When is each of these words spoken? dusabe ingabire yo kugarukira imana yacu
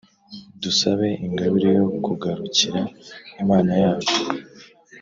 dusabe 0.61 1.09
ingabire 1.25 1.69
yo 1.77 1.85
kugarukira 2.03 2.81
imana 3.41 3.71
yacu 3.83 4.17